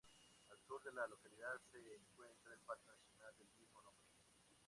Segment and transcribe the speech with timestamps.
[0.49, 4.09] Al sur de la localidad se encuentra el Parque Nacional del mismo nombre.